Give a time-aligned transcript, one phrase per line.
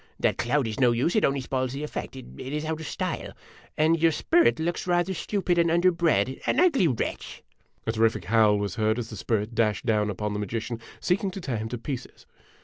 [0.19, 3.33] That cloud is no use; it only spoils the effect; it is out of style.
[3.77, 7.43] And your spirit looks rather stupid and under bred an ugly wretch!"
[7.85, 11.39] A terrific howl was heard as the spirit dashed down upon the magician, seeking to
[11.39, 12.25] tear him to pieces.